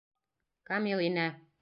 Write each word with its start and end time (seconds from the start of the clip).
Камил 0.71 1.07
инә. 1.11 1.31